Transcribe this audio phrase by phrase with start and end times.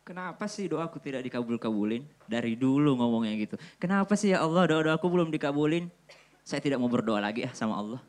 [0.00, 2.02] Kenapa sih doaku tidak dikabul-kabulin?
[2.26, 3.56] Dari dulu ngomongnya gitu.
[3.76, 5.86] Kenapa sih ya Allah doa-doaku belum dikabulin?
[6.42, 8.00] Saya tidak mau berdoa lagi ya sama Allah.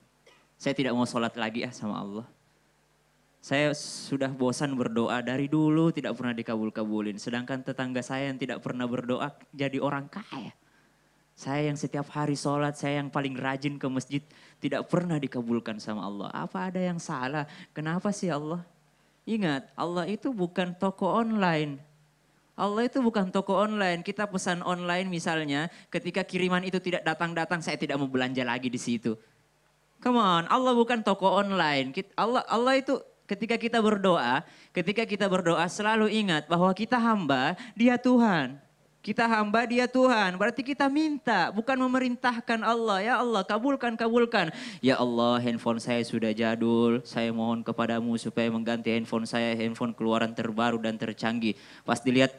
[0.57, 2.25] Saya tidak mau sholat lagi ya sama Allah.
[3.41, 7.17] Saya sudah bosan berdoa dari dulu tidak pernah dikabul-kabulin.
[7.17, 10.53] Sedangkan tetangga saya yang tidak pernah berdoa jadi orang kaya.
[11.33, 14.21] Saya yang setiap hari sholat, saya yang paling rajin ke masjid,
[14.61, 16.29] tidak pernah dikabulkan sama Allah.
[16.29, 17.49] Apa ada yang salah?
[17.73, 18.61] Kenapa sih Allah?
[19.25, 21.77] Ingat, Allah itu bukan toko online.
[22.57, 24.01] Allah itu bukan toko online.
[24.01, 28.77] Kita pesan online misalnya, ketika kiriman itu tidak datang-datang, saya tidak mau belanja lagi di
[28.81, 29.17] situ.
[30.01, 31.93] Come on, Allah bukan toko online.
[32.17, 32.97] Allah Allah itu
[33.29, 34.41] ketika kita berdoa,
[34.73, 38.57] ketika kita berdoa selalu ingat bahwa kita hamba, dia Tuhan.
[39.01, 43.01] Kita hamba dia Tuhan, berarti kita minta, bukan memerintahkan Allah.
[43.01, 44.53] Ya Allah, kabulkan, kabulkan.
[44.77, 50.37] Ya Allah, handphone saya sudah jadul, saya mohon kepadamu supaya mengganti handphone saya, handphone keluaran
[50.37, 51.57] terbaru dan tercanggih.
[51.81, 52.29] Pas dilihat,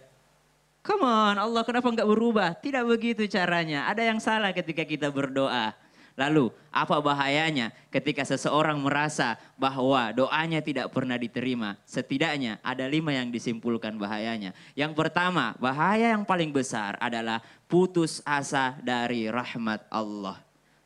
[0.87, 2.55] come on Allah kenapa nggak berubah?
[2.55, 5.75] Tidak begitu caranya, ada yang salah ketika kita berdoa.
[6.13, 11.81] Lalu apa bahayanya ketika seseorang merasa bahwa doanya tidak pernah diterima?
[11.89, 14.53] Setidaknya ada lima yang disimpulkan bahayanya.
[14.77, 20.41] Yang pertama bahaya yang paling besar adalah putus asa dari rahmat Allah.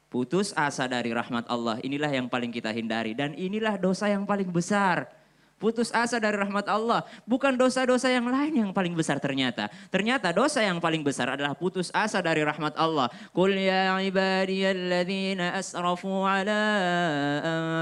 [0.07, 4.49] Putus asa dari rahmat Allah inilah yang paling kita hindari dan inilah dosa yang paling
[4.55, 5.11] besar
[5.57, 7.05] putus asa dari rahmat Allah.
[7.25, 9.73] Bukan dosa-dosa yang lain yang paling besar ternyata.
[9.89, 13.09] Ternyata dosa yang paling besar adalah putus asa dari rahmat Allah.
[13.33, 16.61] Qul ya ibadiyalladzina asrafu ala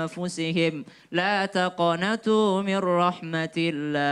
[0.06, 1.50] anfusihim la
[2.62, 4.04] min rahmatillah.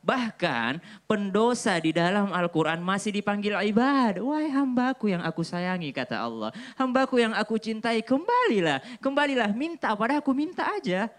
[0.00, 4.16] Bahkan pendosa di dalam Al-Quran masih dipanggil ibad.
[4.24, 6.56] Wahai hambaku yang aku sayangi kata Allah.
[6.80, 8.80] Hambaku yang aku cintai kembalilah.
[9.04, 11.12] Kembalilah minta pada aku minta aja.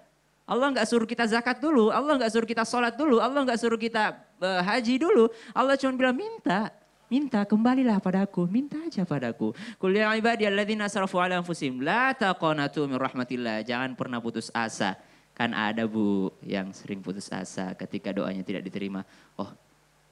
[0.51, 3.79] Allah nggak suruh kita zakat dulu, Allah nggak suruh kita sholat dulu, Allah nggak suruh
[3.79, 5.31] kita uh, haji dulu.
[5.55, 6.75] Allah cuma bilang minta,
[7.07, 9.55] minta kembalilah padaku, minta aja padaku.
[9.79, 12.99] Qul ya ibadiyalladzina asrafu ala anfusihim la taqanatu min.
[13.63, 14.99] Jangan pernah putus asa.
[15.31, 19.07] Kan ada Bu yang sering putus asa ketika doanya tidak diterima.
[19.39, 19.47] Oh,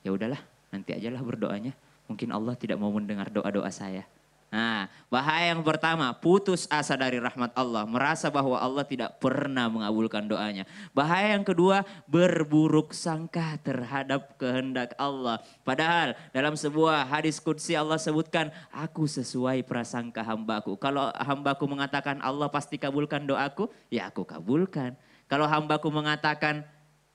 [0.08, 0.40] ya udahlah,
[0.72, 1.76] nanti ajalah berdoanya.
[2.08, 4.08] Mungkin Allah tidak mau mendengar doa-doa saya.
[4.50, 10.26] Nah, bahaya yang pertama, putus asa dari rahmat Allah, merasa bahwa Allah tidak pernah mengabulkan
[10.26, 10.66] doanya.
[10.90, 15.38] Bahaya yang kedua, berburuk sangka terhadap kehendak Allah.
[15.62, 20.82] Padahal dalam sebuah hadis kudsi Allah sebutkan, aku sesuai prasangka hambaku.
[20.82, 24.98] Kalau hambaku mengatakan Allah pasti kabulkan doaku, ya aku kabulkan.
[25.30, 26.66] Kalau hambaku mengatakan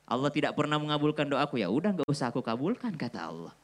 [0.07, 3.64] Allah tidak pernah mengabulkan doaku, ya udah gak usah aku kabulkan kata Allah.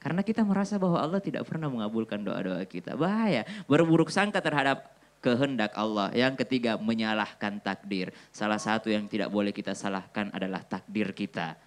[0.00, 2.96] Karena kita merasa bahwa Allah tidak pernah mengabulkan doa-doa kita.
[2.96, 6.08] Bahaya, berburuk sangka terhadap kehendak Allah.
[6.16, 8.08] Yang ketiga, menyalahkan takdir.
[8.32, 11.60] Salah satu yang tidak boleh kita salahkan adalah takdir kita.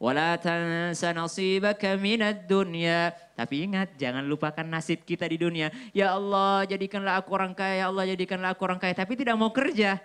[0.00, 1.12] Wala tansa
[2.48, 3.12] dunya.
[3.36, 5.68] Tapi ingat, jangan lupakan nasib kita di dunia.
[5.90, 7.84] Ya Allah, jadikanlah aku orang kaya.
[7.84, 8.94] Ya Allah, jadikanlah aku orang kaya.
[8.94, 9.98] Tapi tidak mau kerja.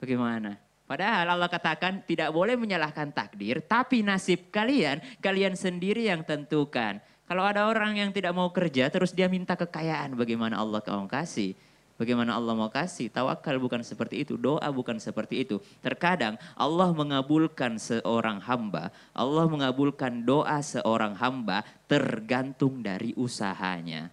[0.00, 0.67] Bagaimana?
[0.88, 6.96] Padahal Allah katakan tidak boleh menyalahkan takdir, tapi nasib kalian, kalian sendiri yang tentukan.
[7.28, 11.52] Kalau ada orang yang tidak mau kerja, terus dia minta kekayaan, bagaimana Allah mau kasih?
[12.00, 13.12] Bagaimana Allah mau kasih?
[13.12, 15.60] Tawakal bukan seperti itu, doa bukan seperti itu.
[15.84, 24.08] Terkadang Allah mengabulkan seorang hamba, Allah mengabulkan doa seorang hamba tergantung dari usahanya.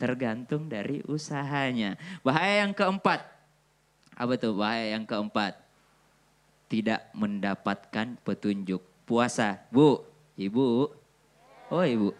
[0.00, 2.00] Tergantung dari usahanya.
[2.24, 3.26] Bahaya yang keempat,
[4.16, 5.63] apa tuh bahaya yang keempat?
[6.68, 8.80] Tidak mendapatkan petunjuk.
[9.04, 10.00] Puasa, Bu,
[10.34, 10.90] Ibu.
[11.70, 12.10] Oh, Ibu.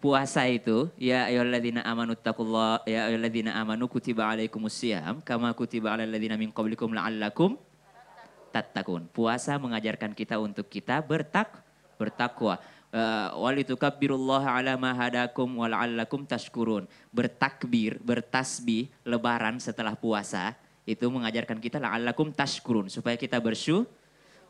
[0.00, 6.40] Puasa itu ya ayyuhalladzina amanu taqullah ya ayyuhalladzina amanu kutiba alaikumusiyam kama kutiba alal ladzina
[6.40, 7.60] min qablikum la'allakum
[8.48, 9.12] tattaqun.
[9.12, 11.60] Puasa mengajarkan kita untuk kita bertak
[12.00, 12.56] bertakwa.
[12.90, 16.88] Uh, walitukabbirullaha ala ma hadakum wala'allakum tashkurun.
[17.12, 20.56] Bertakbir, bertasbih lebaran setelah puasa
[20.90, 23.86] itu mengajarkan kita la'allakum tashkurun supaya kita bersyukur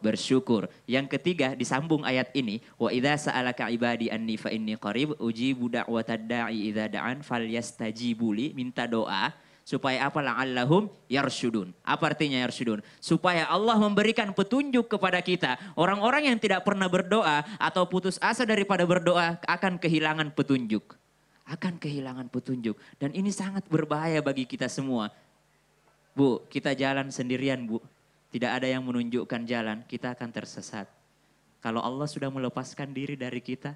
[0.00, 0.66] bersyukur.
[0.88, 6.24] Yang ketiga disambung ayat ini, wa idza sa'alaka ibadi anni fa inni qarib ujibu da'watad
[6.24, 9.30] da'i idza da'an falyastajibu li, minta doa
[9.62, 11.70] supaya apa la'allahum yarsyudun.
[11.86, 12.82] Apa artinya yarsyudun?
[12.98, 15.60] Supaya Allah memberikan petunjuk kepada kita.
[15.78, 20.98] Orang-orang yang tidak pernah berdoa atau putus asa daripada berdoa akan kehilangan petunjuk.
[21.47, 22.74] Akan kehilangan petunjuk.
[22.98, 25.15] Dan ini sangat berbahaya bagi kita semua.
[26.15, 27.78] Bu, kita jalan sendirian bu.
[28.30, 30.86] Tidak ada yang menunjukkan jalan, kita akan tersesat.
[31.60, 33.74] Kalau Allah sudah melepaskan diri dari kita,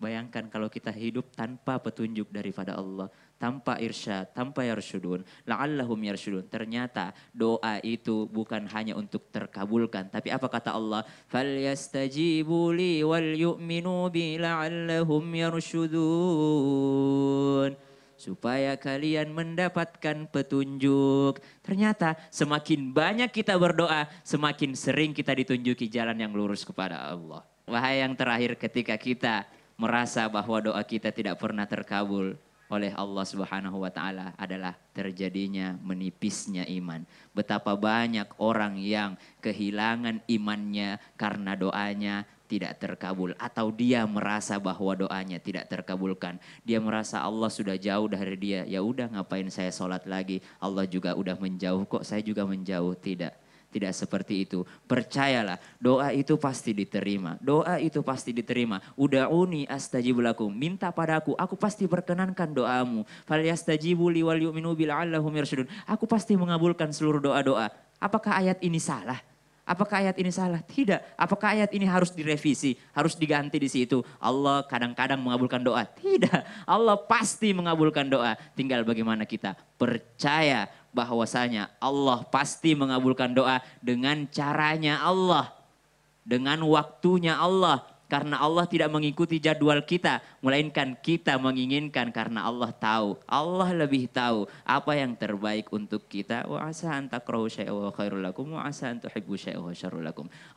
[0.00, 6.48] Bayangkan kalau kita hidup tanpa petunjuk daripada Allah, tanpa irsyad, tanpa yarsyudun, la'allahum yarsyudun.
[6.48, 11.04] Ternyata doa itu bukan hanya untuk terkabulkan, tapi apa kata Allah?
[11.28, 16.00] Falyastajibu li wal yu'minu bi la'allahum yarsyudun
[18.20, 21.40] supaya kalian mendapatkan petunjuk.
[21.64, 27.40] Ternyata semakin banyak kita berdoa, semakin sering kita ditunjuki jalan yang lurus kepada Allah.
[27.64, 29.48] Wahai yang terakhir ketika kita
[29.80, 32.36] merasa bahwa doa kita tidak pernah terkabul
[32.70, 37.02] oleh Allah Subhanahu wa taala adalah terjadinya menipisnya iman.
[37.34, 45.38] Betapa banyak orang yang kehilangan imannya karena doanya tidak terkabul atau dia merasa bahwa doanya
[45.38, 46.42] tidak terkabulkan.
[46.66, 48.66] Dia merasa Allah sudah jauh dari dia.
[48.66, 50.42] Ya udah ngapain saya sholat lagi?
[50.58, 52.98] Allah juga udah menjauh kok saya juga menjauh.
[52.98, 53.30] Tidak.
[53.70, 54.66] Tidak seperti itu.
[54.66, 57.38] Percayalah, doa itu pasti diterima.
[57.38, 58.82] Doa itu pasti diterima.
[58.98, 60.50] Uda'uni astajib lakum.
[60.50, 63.06] Minta padaku, aku pasti perkenankan doamu.
[63.30, 65.38] Falyastajibu li wal yu'minu bil'allahum.
[65.86, 67.70] Aku pasti mengabulkan seluruh doa-doa.
[68.02, 69.22] Apakah ayat ini salah?
[69.70, 70.58] Apakah ayat ini salah?
[70.66, 71.14] Tidak.
[71.14, 72.74] Apakah ayat ini harus direvisi?
[72.90, 74.02] Harus diganti di situ?
[74.18, 75.86] Allah kadang-kadang mengabulkan doa?
[75.86, 76.66] Tidak.
[76.66, 78.34] Allah pasti mengabulkan doa.
[78.58, 85.54] Tinggal bagaimana kita percaya bahwasanya Allah pasti mengabulkan doa dengan caranya Allah.
[86.26, 93.14] Dengan waktunya Allah karena Allah tidak mengikuti jadwal kita, melainkan kita menginginkan karena Allah tahu.
[93.22, 96.42] Allah lebih tahu apa yang terbaik untuk kita.
[96.50, 99.70] Wa asa an takrahu syai'a wa lakum wa asa an tuhibbu syai'a wa.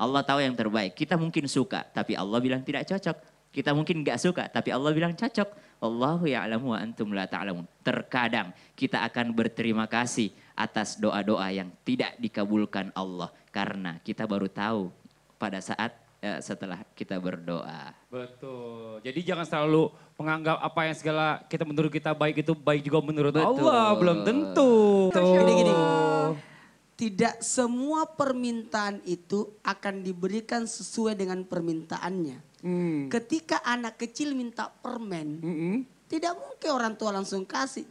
[0.02, 0.98] Allah tahu yang terbaik.
[0.98, 3.22] Kita mungkin suka, tapi Allah bilang tidak cocok.
[3.54, 5.78] Kita mungkin nggak suka, tapi Allah bilang cocok.
[5.78, 7.70] Allahu ya'lamu wa antum la ta'lamun.
[7.86, 14.90] Terkadang kita akan berterima kasih atas doa-doa yang tidak dikabulkan Allah karena kita baru tahu
[15.38, 17.92] pada saat ya, setelah kita berdoa.
[18.08, 19.04] Betul.
[19.04, 23.36] Jadi jangan selalu menganggap apa yang segala kita menurut kita baik itu baik juga menurut
[23.36, 23.68] Betul.
[23.68, 23.92] Allah.
[24.00, 24.72] Belum tentu.
[25.12, 25.74] Gini-gini.
[26.94, 32.38] Tidak semua permintaan itu akan diberikan sesuai dengan permintaannya.
[32.64, 33.12] Hmm.
[33.12, 35.76] Ketika anak kecil minta permen, Mm-mm.
[36.08, 37.84] tidak mungkin orang tua langsung kasih.